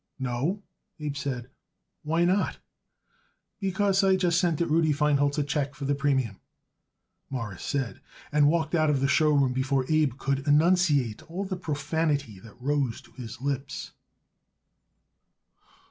[0.17, 0.63] "No?"
[0.99, 1.51] Abe said.
[2.01, 2.57] "Why not?"
[3.59, 6.39] "Because I just sent it Rudy Feinholz a check for the premium,"
[7.29, 8.01] Morris said,
[8.31, 12.59] and walked out of the show room before Abe could enunciate all the profanity that
[12.59, 13.91] rose to his lips.